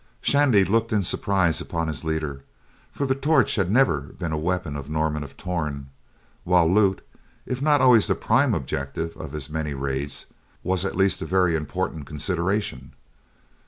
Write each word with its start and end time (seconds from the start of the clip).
Shandy 0.19 0.65
looked 0.65 0.91
in 0.91 1.03
surprise 1.03 1.61
upon 1.61 1.87
his 1.87 2.03
leader, 2.03 2.43
for 2.91 3.05
the 3.05 3.13
torch 3.13 3.53
had 3.53 3.69
never 3.69 3.99
been 4.01 4.31
a 4.31 4.35
weapon 4.35 4.75
of 4.75 4.89
Norman 4.89 5.21
of 5.21 5.37
Torn, 5.37 5.91
while 6.43 6.65
loot, 6.67 7.05
if 7.45 7.61
not 7.61 7.81
always 7.81 8.07
the 8.07 8.15
prime 8.15 8.55
object 8.55 8.97
of 8.97 9.31
his 9.31 9.47
many 9.47 9.75
raids, 9.75 10.25
was 10.63 10.85
at 10.85 10.95
least 10.95 11.21
a 11.21 11.25
very 11.27 11.55
important 11.55 12.07
consideration. 12.07 12.93